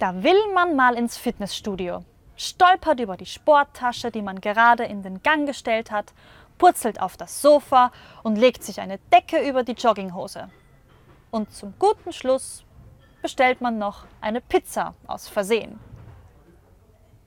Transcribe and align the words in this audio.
Da 0.00 0.22
will 0.22 0.54
man 0.54 0.76
mal 0.76 0.94
ins 0.94 1.18
Fitnessstudio, 1.18 2.06
stolpert 2.34 3.00
über 3.00 3.18
die 3.18 3.26
Sporttasche, 3.26 4.10
die 4.10 4.22
man 4.22 4.40
gerade 4.40 4.84
in 4.84 5.02
den 5.02 5.22
Gang 5.22 5.46
gestellt 5.46 5.90
hat, 5.90 6.14
purzelt 6.56 7.02
auf 7.02 7.18
das 7.18 7.42
Sofa 7.42 7.92
und 8.22 8.38
legt 8.38 8.64
sich 8.64 8.80
eine 8.80 8.96
Decke 9.12 9.46
über 9.46 9.62
die 9.62 9.72
Jogginghose. 9.72 10.48
Und 11.30 11.52
zum 11.52 11.74
guten 11.78 12.14
Schluss 12.14 12.64
bestellt 13.20 13.60
man 13.60 13.76
noch 13.76 14.06
eine 14.22 14.40
Pizza 14.40 14.94
aus 15.06 15.28
Versehen. 15.28 15.78